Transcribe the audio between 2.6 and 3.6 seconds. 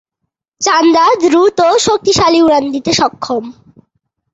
দিতে সক্ষম।